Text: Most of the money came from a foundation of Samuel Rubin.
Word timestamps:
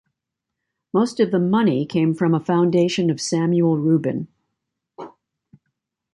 Most 0.95 1.19
of 1.19 1.29
the 1.29 1.37
money 1.37 1.85
came 1.85 2.15
from 2.15 2.33
a 2.33 2.39
foundation 2.39 3.11
of 3.11 3.21
Samuel 3.21 3.77
Rubin. 3.77 4.29